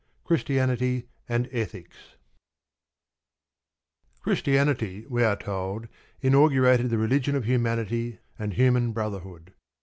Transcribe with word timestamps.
CHRISTIANITY 0.23 1.09
AND 1.29 1.45
ETHICS 1.51 2.15
Christianity, 4.23 5.05
we 5.07 5.23
are 5.23 5.35
told, 5.35 5.87
inaugurated 6.21 6.89
the 6.89 6.97
religion 6.97 7.35
of 7.35 7.45
humanity 7.45 8.17
and 8.39 8.55
human 8.55 8.93
brotherhood. 8.93 9.53